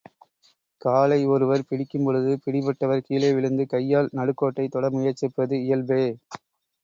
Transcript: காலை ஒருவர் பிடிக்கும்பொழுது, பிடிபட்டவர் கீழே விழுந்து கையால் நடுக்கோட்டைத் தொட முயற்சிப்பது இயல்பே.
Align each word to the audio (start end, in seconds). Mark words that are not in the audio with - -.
காலை 0.81 1.25
ஒருவர் 1.25 1.65
பிடிக்கும்பொழுது, 1.69 2.31
பிடிபட்டவர் 2.45 3.05
கீழே 3.05 3.33
விழுந்து 3.33 3.65
கையால் 3.67 4.09
நடுக்கோட்டைத் 4.13 4.71
தொட 4.71 4.89
முயற்சிப்பது 4.89 5.57
இயல்பே. 5.61 6.03